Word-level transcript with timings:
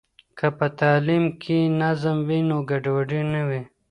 که 0.37 0.47
په 0.57 0.67
تعلیم 0.79 1.25
کې 1.41 1.57
نظم 1.81 2.17
وي، 2.27 2.39
نو 2.49 2.57
ګډوډي 2.69 3.21
نه 3.33 3.41
وي. 3.49 3.61